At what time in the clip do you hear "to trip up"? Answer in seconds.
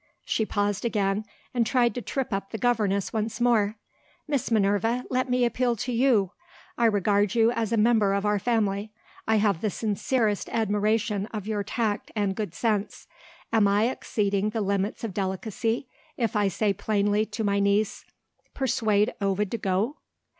1.93-2.49